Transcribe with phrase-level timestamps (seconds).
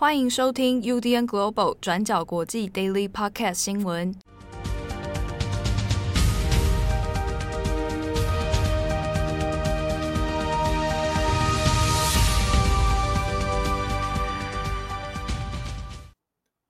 [0.00, 4.14] 欢迎收听 UDN Global 转角国际 Daily Podcast 新闻。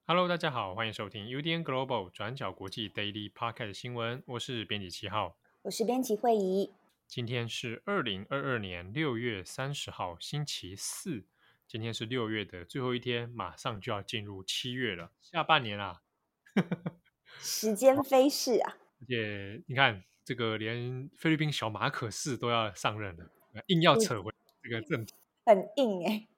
[0.07, 4.23] Hello，大家好，欢迎收听 UDN Global 转角国际 Daily Podcast 新闻。
[4.25, 6.71] 我是编辑七号，我是编辑慧仪。
[7.07, 11.25] 今天是二零二二年六月三十号，星期四。
[11.69, 16.01] 今天是六月的最后一天，马上就要进入七月了，下半年啊，
[17.41, 18.79] 时间飞逝啊！
[19.03, 23.27] 而且你看，这个连菲律宾小马可仕都要上任了，
[23.67, 24.33] 硬要扯回
[24.63, 25.13] 这个正题，
[25.45, 26.29] 很硬哎、欸。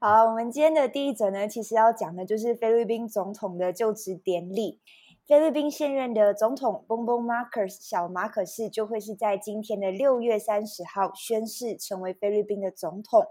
[0.00, 4.80] 好，我们今天的第一则呢，其实要讲的就是菲律宾总统的就职典礼。
[5.26, 13.26] 菲律宾现任的总统 Bongbong Marcos 小马可仕就会是在今天的六月三十号宣誓成为菲律宾的总统。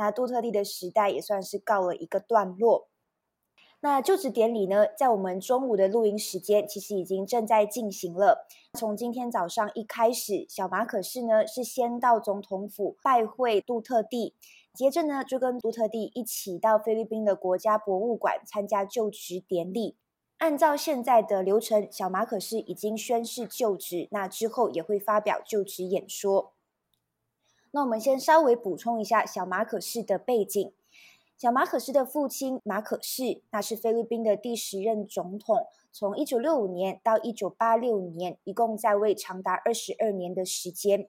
[0.00, 2.88] 那杜特地的时代也算是告了一个段落。
[3.82, 8.46] 那就职典礼呢，在我们中午的录音时间，其实已经正在进行了。
[8.78, 14.34] 从今天早上一开始，小马可是呢是先到总统府拜会杜特地，
[14.72, 19.98] 接着呢就跟杜特地一起到菲律宾的国家博物馆参加就职典礼。
[20.38, 26.54] 按照现在的流程，小马可是已经宣誓就职，那之后也会发表就职演说。
[27.72, 30.72] 那我们先稍微补充一下小马可仕的背景。
[31.36, 41.08] 小马可仕的父亲马可仕，那是菲律宾的第十任总统，从一九六五年到一九八六年，一共在位长达二十二年的时间。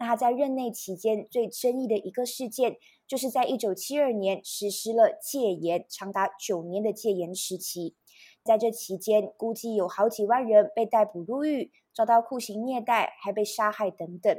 [0.00, 7.94] 那他在任内期间最争议的一个事件，就是在一九七二年实施了戒严，长达九年的戒严时期。
[8.42, 14.36] 在这期间，估计有好几万人被逮捕入狱，遭到酷刑虐待，还被杀害等等。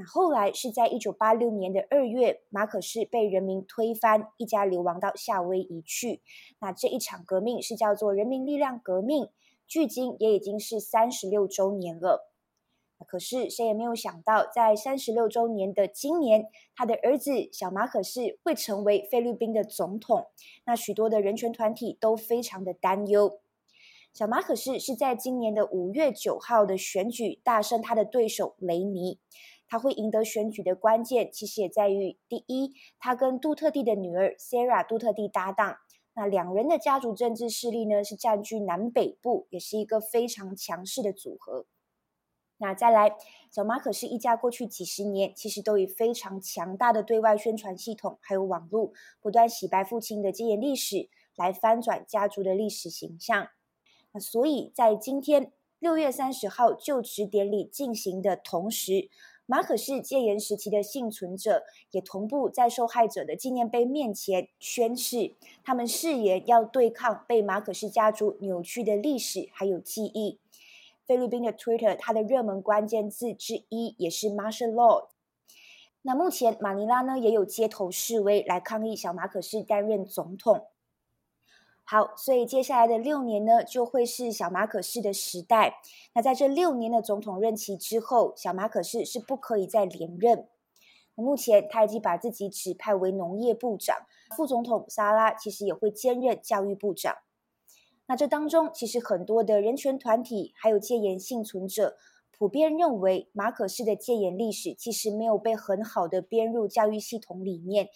[0.00, 6.22] 那后来是在一九八六年的二月，马可仕被人民推翻，一家流亡到夏威夷去。
[6.58, 9.28] 那这一场革命是叫做人民力量革命，
[9.66, 12.32] 距今也已经是三十六周年了。
[13.06, 20.28] 可是谁也没有想到，在三十六周年的今年，他的儿子小马可仕会成为菲律宾的总统。
[20.64, 23.40] 那许多的人权团体都非常的担忧。
[24.14, 29.18] 小马可仕是在今年的五月九号的选举大胜他的对手雷尼。
[29.70, 35.76] 他会赢得选举的关键，其实也在于第一，他跟杜特地的女儿 Sarah 杜特地搭档，
[36.14, 41.66] 那两人的家族政治势力呢是占据南北部，也是一个非常强势的组合。
[42.58, 43.16] 那再来，
[43.50, 53.48] 小马可是一家过去几十年，其实都以非常强大的对外宣传系统，还有网络，不断洗白父亲的戒严历史，来翻转家族的历史形象。
[54.12, 59.08] 那所以在今天六月三十号就职典礼进行的同时，
[59.50, 65.34] 马可是戒严时期的幸存者也同步在受害者的纪念碑面前宣誓，
[65.64, 70.38] 他们誓言要对抗被马可仕家族扭曲的历史还有记忆。
[71.04, 75.08] 菲律宾的 Twitter，它的热门关键字之一也是 Martial Law。
[76.02, 80.68] 那目前马尼拉呢也有街头示威来抗议小马可是担任总统。
[81.90, 85.80] 好，所以接下来的六年呢，就会是小马可仕的时代。
[86.14, 90.46] 那在这六年的总统任期之后，小马可仕是不可以再连任。
[91.16, 94.06] 目前他已经把自己指派为农业部长，
[94.36, 97.16] 副总统萨拉其实也会兼任教育部长。
[98.06, 101.96] 那这当中，其实很多的人权团体还有戒严幸存者，
[102.30, 107.88] 普遍认为马可仕的戒严历史其实没有被很好的编入教育系统里面。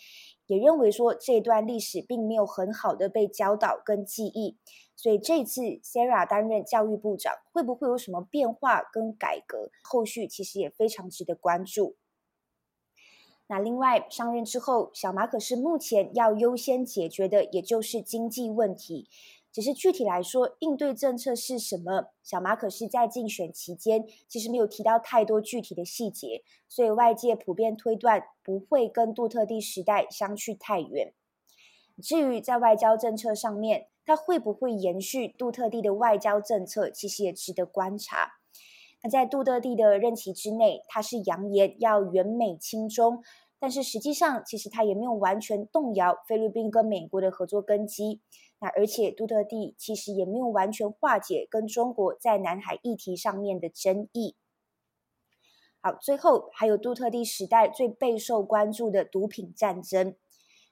[0.46, 4.58] 也认为说这段历史并没有很好的被教导跟记忆，
[4.94, 9.70] 所以这次 Sarah 担任教育部长会不会有什么变化跟改革？
[9.82, 11.96] 后续其实也非常值得关注。
[13.46, 19.08] 那另外上任之后，小马可是目前要优先解决的也就是经济问题。
[19.54, 22.08] 只是具体来说，应对政策是什么？
[22.24, 31.14] 小马可是在竞选期间其实没有提到太多具体的细节，所以外界普遍推断不会跟杜特地时代相去太远。
[32.02, 38.32] 至于在外交政策上面，他会不会延续杜特地的外交政策，其实也值得观察。
[39.04, 43.22] 那在杜特地的任期之内，他是扬言要远美亲中，
[43.64, 48.20] 但是实际上其实他也没有完全动摇菲律宾跟美国的合作根基。
[48.58, 54.36] 那而且杜特地其实也没有完全化解跟中国在南海议题上面的争议。
[55.80, 60.14] 好，最后还有杜特地时代最备受关注的毒品战争。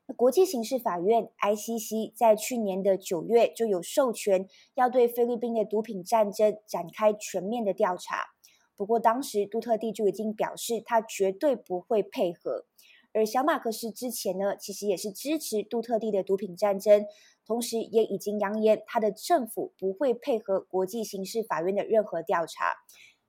[0.07, 8.35] 那国际刑事法院 ICC 在去年的九月就有授权要对菲律宾的毒品战争展开全面的调查。
[8.77, 12.67] 不过当时杜特地就已经表示他绝对不会配合。
[13.15, 17.05] 而小马克思之前呢，其实也是支持杜特地的毒品战争，
[17.45, 22.73] 同时也已经扬言他的政府不会配合国际刑事法院的任何调查，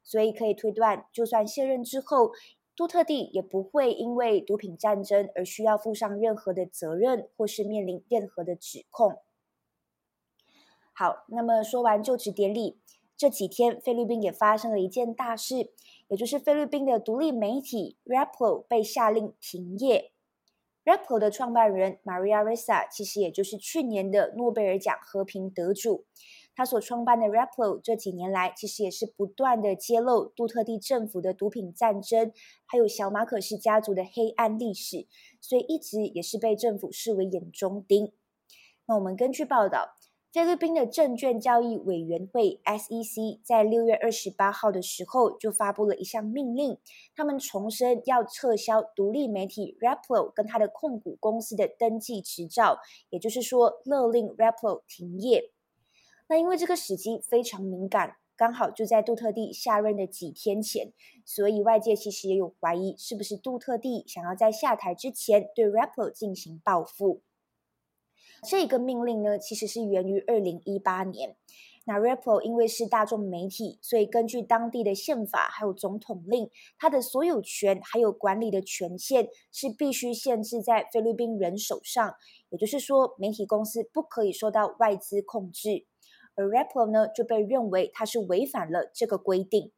[0.04, 2.32] 所以可以推断，就算卸任之后，
[2.76, 9.22] 杜特地也不会因为毒品战争而需要负上任何的责任，或是面临任何的指控。
[10.96, 12.80] 好，那么说完就职典礼，
[13.24, 15.72] 这几天菲律宾也发生了一件大事。
[16.10, 20.12] 也就是菲律宾的独立媒体 Rappler 被下令停业。
[20.84, 26.04] Rappler 的创办人 Maria Ressa 其实也就是去年的诺贝尔奖和平得主。
[26.54, 32.34] 他所创办的 Rappler 这几年来其实也是不断的揭露杜特地政府的毒品战争，
[32.66, 35.08] 还有小马可仕家族的黑暗历史，
[35.40, 38.12] 所以一直也是被政府视为眼中钉。
[38.86, 39.96] 那我们根据报道。
[40.34, 46.76] 菲律宾的证券交易委员会 SEC 在六月二十八号的时候就发布了一项命令，
[47.16, 52.80] 他们重申要撤销独立媒体 Rappler 跟他的控股公司的登记执照，
[53.12, 55.52] 也就是说勒令 Rappler 停业。
[56.28, 60.94] 那因为这个时机非常敏感，刚好就在杜特地下任的几天前，
[61.24, 67.22] 所以外界其实也有怀疑，是不是杜特地想要在下台之前对 Rappler 进行报复。
[68.44, 71.36] 这个命令呢，其实是源于二零一八年。
[71.86, 82.16] 那 rapper 因为是大众媒体，所以根据当地的宪法还有总统令，它的所有权还有管理的权限是必须限制在菲律宾人手上。
[82.50, 85.86] 也就是说，媒体公司不可以受到外资控制。
[86.36, 89.72] 而 rapper 呢，就被认为它是违反了这个规定。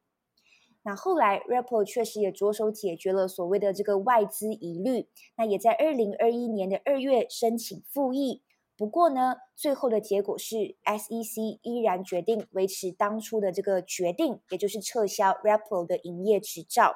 [0.84, 5.08] 那后来 rapper 确实也着手解决了所谓的这个外资疑虑。
[5.36, 8.44] 那也在二零二一年的二月申请复议。
[8.78, 16.94] 不过呢，最后的结果是 SEC 依然决定维持当初的这个决定，也就是撤销 Rappler 的营业执照。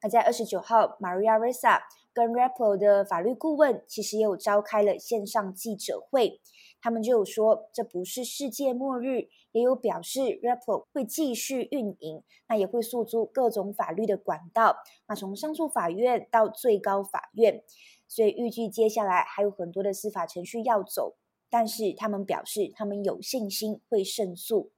[0.00, 1.80] 那在二十九号，Maria Ressa
[2.14, 6.40] 跟 Rappler 的法律顾问其实也有召开了线上记者会，
[6.80, 14.76] 他们就有说这不是世界末日，也有表示 Rappler 会继续运营，那也会诉诸各种法律的管道，
[15.08, 17.62] 那从上诉法院到最高法院。
[18.08, 21.16] 所以预计接下来还有很多的司法程序要走，
[21.48, 24.72] 但是他们表示他们有信心会胜诉。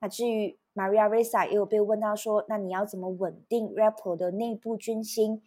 [0.00, 5.42] 那至于 Maria Ressa 也有被问到说，那你要怎么稳定 r a p p e r 的内部军心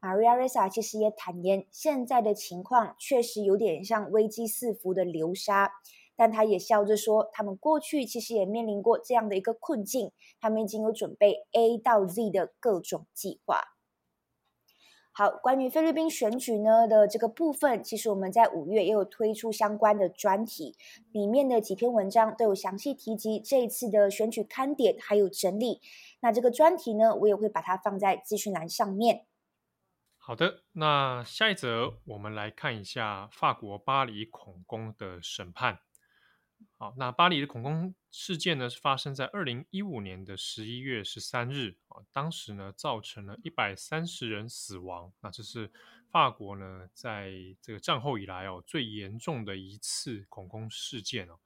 [0.00, 5.72] ？Maria Ressa 其实也坦言，现在的情况确实有点像危机四伏的流沙，
[6.14, 13.75] 但他也笑着说，他们过去其实也面临过这样的一个困境，他们已经有准备 A 到 Z 的各种计划。
[15.18, 20.76] 好，关于菲律宾选举呢的这个部分，其实我们在五月也有推出相关的专题，
[21.10, 25.80] 里面的几篇文章都有详细提及这一次的选举看点还有整理。
[26.20, 29.24] 那这个专题呢，我也会把它放在资讯栏上面。
[30.18, 35.78] 好的，那下一则我们来看一下法国巴黎恐攻的审判。
[36.78, 45.70] 好，那巴黎的恐攻事件呢，是发生在二零一五年的十一月十三日啊，当时呢，造成了一百三十人死亡，那这是
[46.10, 47.32] 法国呢在
[47.62, 51.38] 这个战后以来哦最严重的一次恐攻事件哦。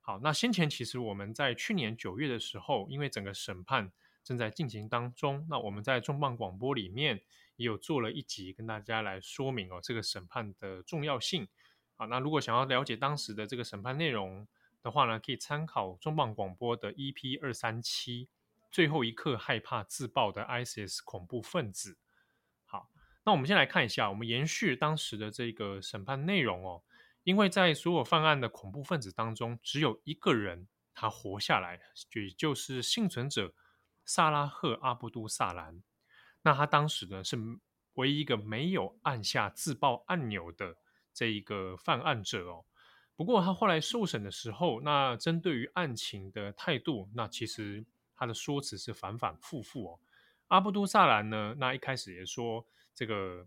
[0.00, 3.90] 好，那先前其实我们在去年九月的时候，因为整个审判
[4.22, 7.20] 正在进行当中，那我们在重磅广播里面
[7.56, 11.48] 也有做了一集跟大家来说明哦这个审判的重要性。
[11.98, 14.46] 好，那如果想要了解当时的这个审判内容，
[14.84, 18.28] 的话呢，可以参考重磅广播的 EP 二三七，
[18.70, 21.98] 最后一刻害怕自爆的 ISIS 恐怖分子。
[22.64, 22.88] 好，
[23.24, 26.84] 那我们先来看一下，我们延续当时的这个审判内容哦。
[27.24, 31.80] 因为在所有犯案的恐怖分子当中，只有一个人他活下来，
[32.14, 33.52] 也就是幸存者
[34.04, 35.82] 萨拉赫阿布都萨兰。
[36.42, 37.36] 那他当时呢是
[37.94, 40.76] 唯一一个没有按下自爆按钮的
[41.18, 42.64] 这一个犯案者哦。
[43.16, 47.84] 不过他后来受审的时候，那针对于案情的态度，那其实
[48.14, 50.00] 他的说辞是反反复复哦。
[50.46, 53.44] 阿布都萨兰呢，那一开始也说这个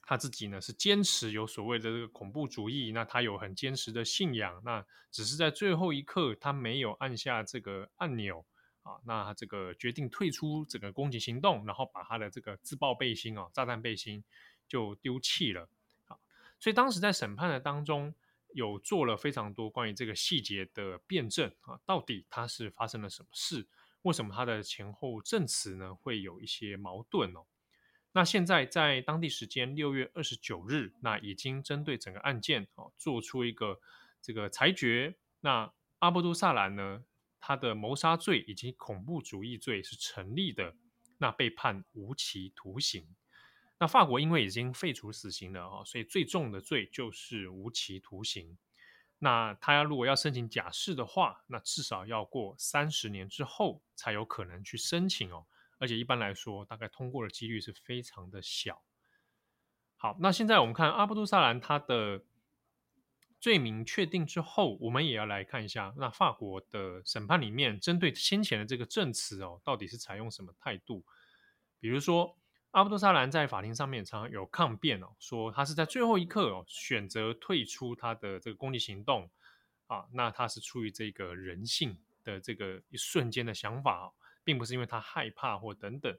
[0.00, 8.46] 他自己呢是坚持有所谓的这个恐怖主义，那他有很坚实的信仰，那只是在最后一刻他没有按下这个按钮
[8.84, 14.24] 啊，那他这个决定退出整个攻击行动，然后把他的这个自爆背心哦、炸弹背心
[14.66, 15.68] 就丢弃了。
[16.58, 18.14] 所以当时在审判的当中。
[18.54, 23.68] 有做了非常多关于这个细节的辩证啊，到底他是发生了什么事？
[24.02, 27.44] 为什么他的前后证词呢会有一些矛盾哦？
[28.12, 33.78] 那现在在当地时间六月二十九日，那已经针对整个案件啊做出一个
[34.22, 35.14] 这个裁决。
[35.40, 37.04] 那阿布都萨兰呢，
[37.38, 40.74] 他的谋杀罪以及恐怖主义罪是成立的，
[41.18, 43.14] 那被判无期徒刑。
[43.80, 48.58] 那法国因为已经废除死刑了哦，所以最重的罪就是无期徒刑。
[49.20, 55.46] 那他如果要申请假释的话，那至少要过三十年之后才有可能去申请哦。
[55.78, 58.82] 而且一般来说，大概通过的几率是非常的小。
[59.96, 62.24] 好，那现在我们看阿布都萨兰他的
[63.40, 71.04] 罪名确定之后，我们也要来看一下，那法国的审判里面针对先前的这个证词哦，到底是采用什么态度？
[71.78, 72.37] 比如说。
[72.72, 79.30] 阿布都萨兰在法庭上面常常有抗辩哦，说他是在最后一刻哦选择退出他的这个攻击行动
[79.86, 84.12] 啊，那他是出于这个人性的这个一瞬间的想法哦，
[84.44, 86.14] 并不是因为他害怕或等等。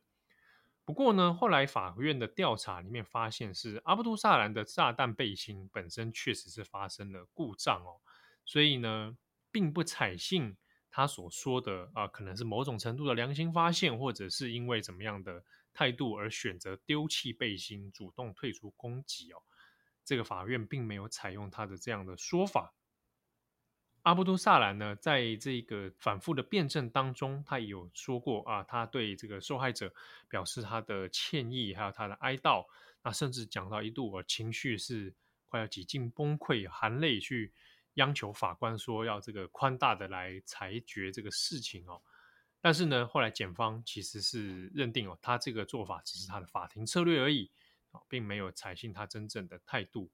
[0.83, 8.01] 不过呢，后来法院的调查里面发现是阿布都萨兰的炸弹背心本身确实是发生了故障哦，
[8.43, 9.15] 所以呢，
[9.51, 10.57] 并不采信
[10.89, 15.43] 他所说的啊，可能是某种程度的良心发现，或者是因为怎么样的。
[15.73, 19.41] 态度而选择丢弃背心，主动退出攻击哦。
[20.03, 22.73] 这个法院并没有采用他的这样的说法。
[24.03, 29.93] 阿布都萨兰呢，在这个反复的辩证当中，他也有说过啊，他对这个受害者
[30.29, 32.65] 表示他的歉意，还有他的哀悼。
[33.03, 35.13] 那甚至讲到一度，我情绪是
[35.47, 37.53] 快要几近崩溃，含泪去
[37.95, 42.01] 央求法官说要这个宽大的来裁决这个事情哦。
[42.61, 47.51] 但是呢，后来检方其实是认定哦，他这个做法只是他的法庭策略而已，
[48.07, 50.11] 并没有采信他真正的态度。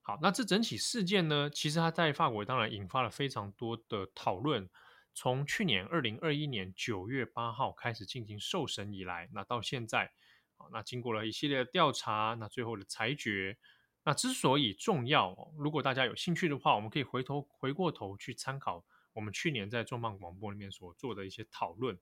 [0.00, 4.70] 好，那这整起事件呢，其实他在法国当然引发了非常多的讨论。
[5.12, 10.12] 从去年二零二一年九月八号开始进行受审以来，那到现在，
[10.72, 13.58] 那经过了一系列的调查，那最后的裁决，
[14.04, 18.86] 那之所以重要，如果大家有兴趣的话，我们可以回头回过头去参考。
[19.12, 21.98] 我们去年在重磅广播里面所做的一些讨论，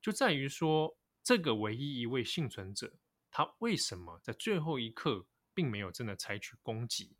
[0.00, 2.92] 就在于说，这个唯一一位幸存者，
[3.30, 7.16] 他为什么在最后一刻并没有真的采取攻击？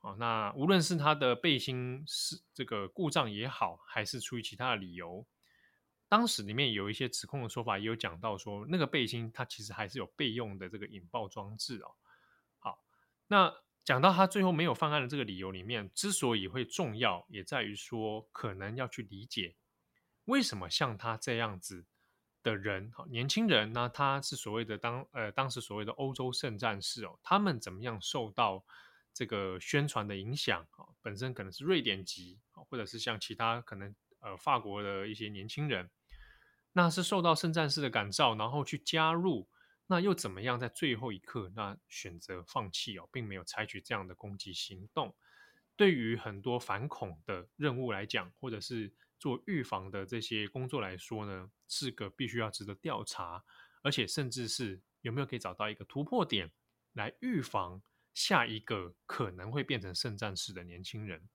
[0.00, 5.26] 啊，那无论是他的背心是这个故障也好，还是出于其他的理由，
[6.08, 11.94] 当时里面有一些指控的说法，也有讲到说，那个背心它其实还是有备用的这个引爆装置哦。
[12.58, 12.84] 好，
[13.28, 13.54] 那。
[13.88, 19.56] 讲到他最后没有犯案的这个理由里面，之所以会重要，也在于说可能要去理解
[20.26, 21.86] 为什么像他这样子
[22.42, 28.62] 的人，年轻人呢，他是所谓的当呃当时所谓的欧洲圣战士哦，他们怎么样受到
[29.14, 30.84] 这个宣传的影响啊？
[31.00, 35.88] 本身可能是瑞典籍，或者是像其他可能呃法国的一些年轻人，
[36.74, 39.48] 那是受到圣战士的感召，然后去加入。
[39.90, 40.60] 那又怎么样？
[40.60, 45.16] 在最后一刻，那选择放弃哦，并没有采取这样的攻击行动。
[45.76, 53.42] 对于很多反恐的任务来讲，或者是做预防的这些工作来说呢，是个必须要值得调查，
[53.82, 56.52] 而且甚至是有没有可以找到一个突破点，
[56.92, 57.80] 来预防
[58.12, 61.26] 下一个可能会变成圣战士的年轻人，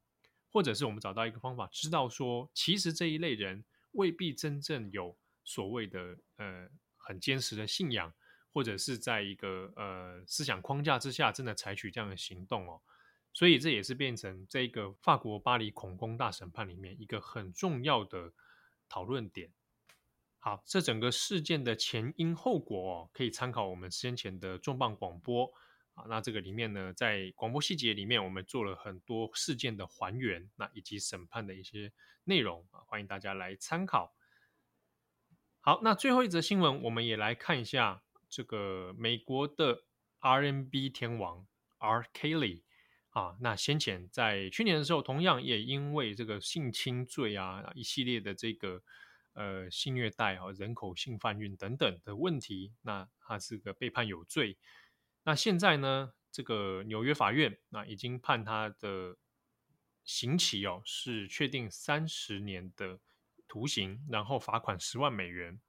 [0.51, 8.13] 或者是我们找到一个方法，知道说其实这一类人未必真正有所谓的呃很坚实的信仰。
[8.53, 12.79] 或者是在一个呃思想框架之下，真的采取这样的行动哦，
[13.33, 18.31] 所以这也是变成这个法国巴黎恐攻大审判里面一个很重要的
[18.87, 19.51] 讨论点。
[20.37, 25.51] 好，这整个事件的前因后果哦，可以参考我们先前的重磅广播
[25.95, 26.05] 啊。
[26.07, 31.91] 那这个里面呢，在广播细节里面，我们做了很多事件的还原，那以及审判的一些
[32.25, 34.13] 内容啊，欢迎大家来参考。
[35.61, 38.03] 好，那最后一则新闻，我们也来看一下。
[38.35, 39.83] 这个美国的
[40.17, 41.45] R&B 天王
[41.77, 42.03] R.
[42.15, 42.63] Kelly
[43.09, 48.81] 啊，那先前在去年的时候，同样也因为这个性侵罪啊，一系列的这个
[49.33, 54.57] 呃性虐待啊、人口性贩运等等的问题，那他是个被判有罪。
[55.23, 59.15] 那现在呢，这个纽约法院那已经判他的
[60.03, 62.99] 刑期哦，是确定三十年的
[63.47, 65.61] 徒刑，然后罚款十万美元。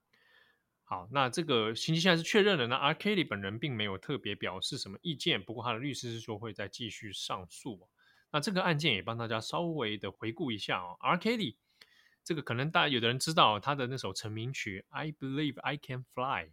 [0.87, 2.67] 好，那这个星期现在是确认了。
[2.67, 2.93] 那 R.
[2.93, 7.89] Kelly 本人并没有特别表示什么意见，不过他的律师是说会再继续上诉。
[8.31, 10.97] 那这个案件也帮大家稍微的回顾一下哦。
[11.01, 11.17] R.
[11.17, 11.57] Kelly
[12.23, 16.53] 这个可能大家有的人知道他的那首成名曲 I Believe I Can Fly，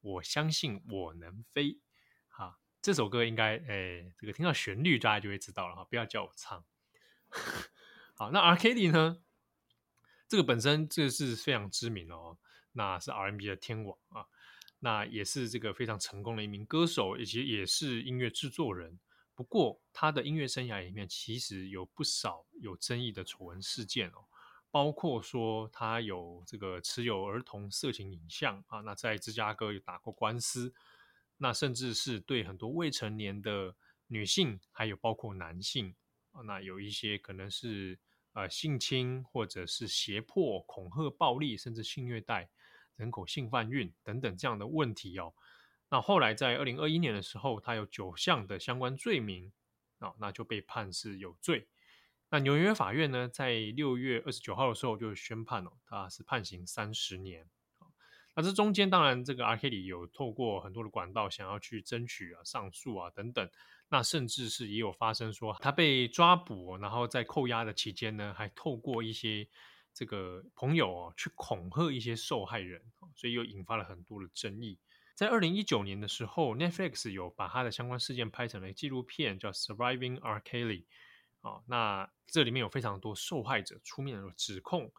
[0.00, 1.80] 我相信我能飞。
[2.28, 6.64] 哈，这首歌应该诶，这个听到旋律大家就会知道了哈，不要叫我唱。
[8.14, 8.56] 好，那 R.
[8.56, 9.18] Kelly 呢？
[10.28, 12.38] 这个本身这个是非常知名的哦。
[12.74, 14.26] 那是 R&B 的天王啊，
[14.78, 19.00] 那也是这个非常成功的一名歌手，以及也是音乐制作人。
[19.34, 24.24] 不过，他的音乐生涯里面其实有不少有争议的丑闻事件哦，
[24.70, 30.72] 包括说他有这个持有儿童色情影像啊，那在芝加哥有打过官司。
[31.36, 33.74] 那甚至是对很多未成年的
[34.06, 35.92] 女性，还有包括男性
[36.30, 37.98] 啊，那有一些可能是
[38.34, 42.48] 呃性侵或者是胁迫、恐吓、暴力，甚至性虐待、
[42.96, 45.32] 人口性贩运等等这样的问题哦。
[45.90, 49.52] 那后来在二零二一年的时候，他有九项的相关罪名
[49.98, 51.68] 啊，那就被判是有罪。
[52.30, 57.46] 那纽约法院呢，在六月二十九号的时候就宣判了，他是判刑三十年。
[58.34, 59.56] 那这中间当然，这个 R.
[59.56, 63.48] K 里有透过很多的管道想要去争取啊、上诉啊等等。
[63.90, 69.46] 那甚至是也有发生说他被抓捕，然后在扣押的期间呢，还透过一些
[69.94, 72.82] 这个朋友哦去恐吓一些受害人，
[73.14, 74.78] 所以又引发了很多的争议。
[75.14, 80.40] 在二零一九年的时候，Netflix 有把他的相关事件拍成了纪录片，叫《Surviving R.
[80.40, 80.82] Kelly》。
[81.40, 84.90] 啊，那这里面有非常多受害者出面的指控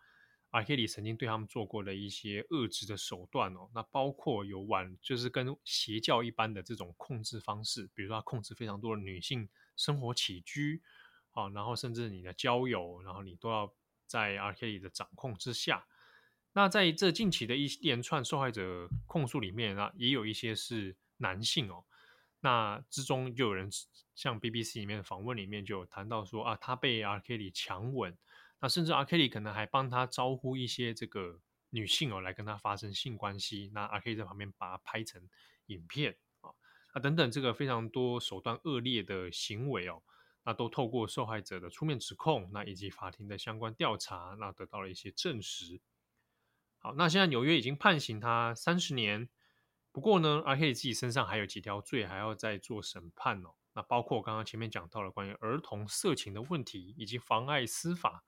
[0.51, 0.63] ，R.
[0.63, 10.83] Kelly 曾经对他们做过的一些恶质的手段哦，那包括有晚就是跟邪教一般的这种控制方式，比如说他控制非常多的女性生活起居，
[11.31, 13.73] 啊，然后甚至你的交友，然后你都要
[14.07, 14.53] 在 R.
[14.53, 15.85] Kelly 的掌控之下。
[16.53, 21.83] 那在这近期的一连串受害者控诉里面啊，也有一些是男性哦。
[22.39, 23.69] 那之中就有人
[24.13, 27.19] 像 BBC 里面的访问里面就有谈到说啊，他被 R.
[27.19, 28.17] Kelly 强吻，
[28.59, 29.03] 那甚至 R.
[29.03, 33.99] Kelly 可能还帮他招呼一些这个女性哦来跟他发生性关系，那 R.
[33.99, 35.27] Kelly 在旁边把他拍成
[35.65, 36.51] 影片啊，
[36.93, 40.01] 啊等等这个非常多手段恶劣的行为哦，
[40.45, 45.81] 那都透过受害者的出面指控，那以及法庭的相关调查，那得到了一些证实。
[46.77, 49.27] 好，那现在纽约已经判刑他三十年。
[49.91, 50.55] 不过呢，R.
[50.55, 53.55] Kelly 自己身上还有几条罪还要再做审判哦。
[53.73, 58.23] 那包括刚刚前面讲到了关于儿童色情的问题，以及妨碍司法。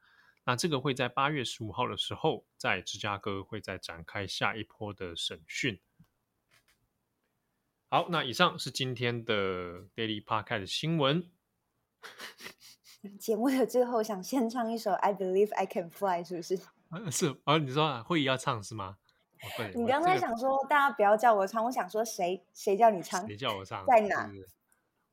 [0.46, 5.80] 那这个会在八月十五号的时候，在芝加哥会再展开下一波的审讯。
[7.90, 11.30] 好，那以上是今天的 Daily Podcast 的新闻。
[13.20, 16.58] 节目的最后，想先唱一首《I Believe I Can Fly》，是不是？
[17.12, 18.98] 是啊，你说啊，会议要唱是吗？
[19.60, 23.26] 哦、你刚才想说、这个、大家不要叫我唱，我想说谁谁叫你唱？
[23.28, 23.86] 谁叫我唱？
[23.86, 24.28] 在哪？
[24.28, 24.48] 是是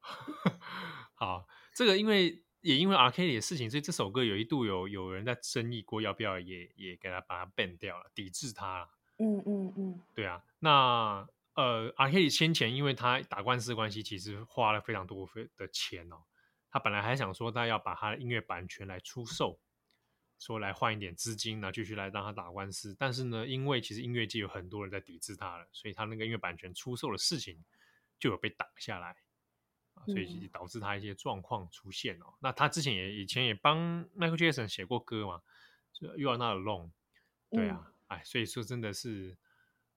[1.15, 3.11] 好，这个因为也因为 R.
[3.11, 8.89] Kelly 的事情，所以这首歌有一度有有人在争议过，要不要也也给他把它 ban 掉了，抵制他。
[9.19, 10.43] 嗯嗯嗯，对啊。
[10.61, 12.11] 那呃，R.
[12.11, 16.17] Kelly 先前因为他打官司关系，其实花了非常多的钱哦。
[16.75, 19.61] 他本来还想说他要把他的音乐版权来出售。
[20.37, 22.95] 说来换一点资金，然后继续来让他打官司。
[22.99, 27.65] 但是呢，因为其实音乐界有很多人在抵制他了，所以他那个音乐版权出售的事情
[28.19, 29.17] 就有被挡下来
[29.95, 32.27] 啊，所以导致他一些状况出现哦。
[32.27, 35.41] 嗯、那他之前也以前也帮 Michael Jackson 写过歌嘛，
[35.93, 36.91] 就 You Are Not Alone。
[37.51, 39.39] 对啊，哎、嗯，所以说真的是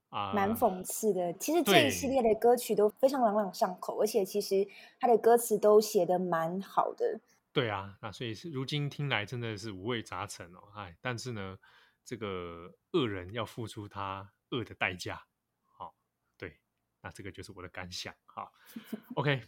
[0.10, 1.34] 啊，蛮、呃、讽刺的。
[1.34, 4.68] 其实这一系列的歌曲都非常朗朗上口，而且其实
[5.00, 7.20] 他的歌词都写的蛮好的。
[7.54, 11.58] 对啊，那所以是如今听来真的是五味杂陈哦，哎，但是呢，
[12.06, 15.24] 这个恶人要付出他恶的代价，
[15.66, 15.96] 好，
[16.38, 16.60] 对，
[17.02, 18.52] 那这个就是我的感想，好，
[19.16, 19.42] OK，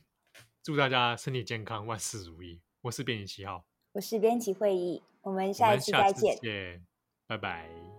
[0.64, 2.62] 祝大家身体健康，万事如意。
[2.82, 6.88] 我是编辑七号，我是编辑会议，我们下一次再见，见，
[7.28, 7.99] 拜拜。